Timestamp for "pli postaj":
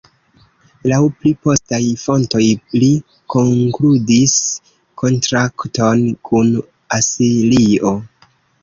1.17-1.81